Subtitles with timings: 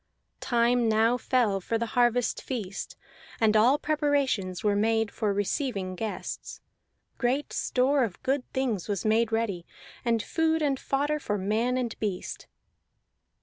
[0.39, 2.97] Time now fell for the harvest feast,
[3.39, 6.59] and all preparations were made for receiving guests;
[7.19, 9.63] great store of good things was made ready,
[10.03, 12.47] and food and fodder for man and beast.